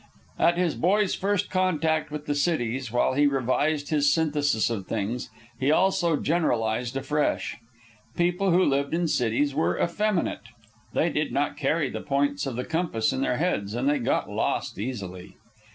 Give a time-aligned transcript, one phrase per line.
[0.39, 5.29] At his boy's first contact with the cities, while he revised his synthesis of things,
[5.59, 7.57] he also generalized afresh.
[8.17, 10.47] People who lived in cities were effeminate.
[10.95, 14.27] They did not carry the points of the compass in their heads, and they got
[14.27, 15.37] lost easily.